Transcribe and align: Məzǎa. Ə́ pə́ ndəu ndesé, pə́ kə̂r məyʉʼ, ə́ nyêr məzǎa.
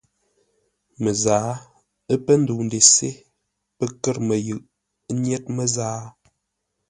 Məzǎa. 1.03 1.51
Ə́ 2.13 2.17
pə́ 2.25 2.35
ndəu 2.41 2.61
ndesé, 2.67 3.09
pə́ 3.77 3.87
kə̂r 4.01 4.17
məyʉʼ, 4.27 4.61
ə́ 5.09 5.13
nyêr 5.21 5.43
məzǎa. 5.55 5.99